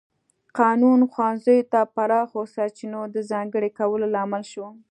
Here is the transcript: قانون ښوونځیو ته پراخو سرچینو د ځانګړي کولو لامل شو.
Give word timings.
قانون 0.59 0.99
ښوونځیو 1.11 1.69
ته 1.71 1.79
پراخو 1.95 2.41
سرچینو 2.55 3.01
د 3.15 3.17
ځانګړي 3.31 3.69
کولو 3.79 4.05
لامل 4.15 4.43
شو. 4.51 4.67